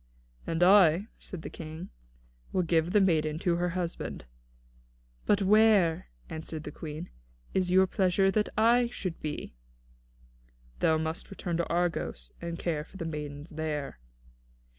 [0.47, 1.91] "And I," said the King,
[2.51, 4.25] "will give the maiden to her husband."
[5.27, 7.11] "But where," answered the Queen,
[7.53, 9.53] "is it your pleasure that I should be?"
[10.79, 13.99] "Thou must return to Argos, and care for the maidens there."